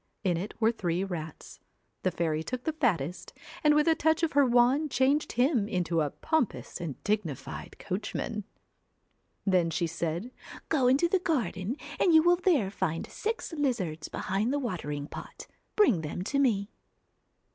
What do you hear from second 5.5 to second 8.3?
into a pompous and dignified coach